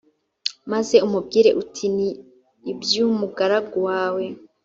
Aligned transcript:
maze 0.71 0.95
umubwire 1.07 1.49
uti 1.61 1.85
ni 1.95 2.09
iby 2.71 2.93
umugaragu 3.09 3.77
wawe 3.87 4.25